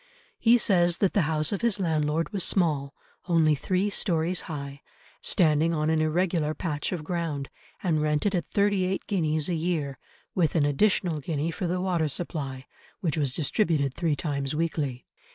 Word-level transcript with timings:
He 0.39 0.57
says 0.57 0.97
that 0.97 1.13
the 1.13 1.21
house 1.29 1.51
of 1.51 1.61
his 1.61 1.79
landlord 1.79 2.33
was 2.33 2.43
small, 2.43 2.95
only 3.27 3.53
three 3.53 3.91
storeys 3.91 4.41
high, 4.49 4.81
standing 5.21 5.75
on 5.75 5.91
an 5.91 6.01
irregular 6.01 6.55
patch 6.55 6.91
of 6.91 7.03
ground, 7.03 7.51
and 7.83 8.01
rented 8.01 8.33
at 8.33 8.47
thirty 8.47 8.83
eight 8.83 9.05
guineas 9.05 9.47
a 9.47 9.53
year, 9.53 9.99
with 10.33 10.55
an 10.55 10.65
additional 10.65 11.19
guinea 11.19 11.51
for 11.51 11.67
the 11.67 11.79
water 11.79 12.07
supply, 12.07 12.65
which 13.01 13.15
was 13.15 13.35
distributed 13.35 13.93
three 13.93 14.15
times 14.15 14.55
weekly. 14.55 15.05